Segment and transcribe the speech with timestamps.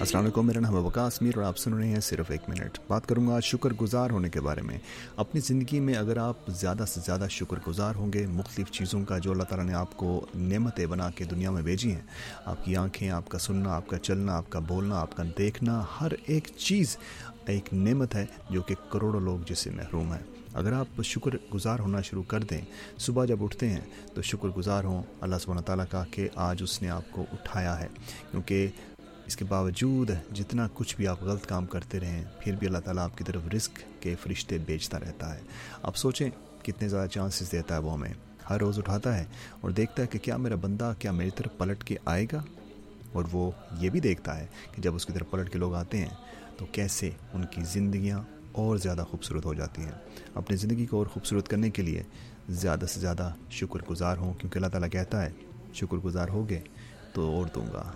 [0.00, 2.78] السلام علیکم، میرا نام ہے وکاس میر اور آپ سن رہے ہیں صرف ایک منٹ۔
[2.88, 4.78] بات کروں گا شکر گزار ہونے کے بارے میں۔
[5.16, 9.18] اپنی زندگی میں اگر آپ زیادہ سے زیادہ شکر گزار ہوں گے، مختلف چیزوں کا
[9.18, 12.00] جو اللہ تعالیٰ نے آپ کو نعمتیں بنا کے دنیا میں بھیجی ہیں،
[12.44, 15.84] آپ کی آنکھیں، آپ کا سننا، آپ کا چلنا، آپ کا بولنا، آپ کا دیکھنا،
[16.00, 16.96] ہر ایک چیز
[17.46, 20.22] ایک نعمت ہے جو کہ کروڑوں لوگ جس سے محروم ہیں۔
[20.54, 22.60] اگر آپ شکر گزار ہونا شروع کر دیں،
[22.98, 23.80] صبح جب اٹھتے ہیں
[24.14, 27.80] تو شکر گزار ہوں اللہ سبحانہ تعالیٰ کا کہ آج اس نے آپ کو اٹھایا
[27.80, 27.88] ہے۔
[28.30, 28.68] کیونکہ
[29.28, 33.04] اس کے باوجود جتنا کچھ بھی آپ غلط کام کرتے رہیں، پھر بھی اللہ تعالیٰ
[33.04, 35.40] آپ کی طرف رزق کے فرشتے بیچتا رہتا ہے۔
[35.82, 36.30] آپ سوچیں
[36.64, 38.14] کتنے زیادہ چانسز دیتا ہے وہ ہمیں۔
[38.50, 39.24] ہر روز اٹھاتا ہے
[39.60, 42.42] اور دیکھتا ہے کہ کیا میرا بندہ کیا میری طرف پلٹ کے آئے گا؟
[43.12, 43.50] اور وہ
[43.80, 46.14] یہ بھی دیکھتا ہے کہ جب اس کی طرف پلٹ کے لوگ آتے ہیں
[46.56, 48.22] تو کیسے ان کی زندگیاں
[48.52, 49.92] اور زیادہ خوبصورت ہو جاتی ہیں۔
[50.34, 52.02] اپنی زندگی کو اور خوبصورت کرنے کے لیے
[52.48, 55.30] زیادہ سے زیادہ شکر گزار ہوں، کیونکہ اللہ تعالیٰ کہتا ہے
[55.74, 56.60] شکر گزار ہوگے
[57.12, 57.92] تو اور دوں گا۔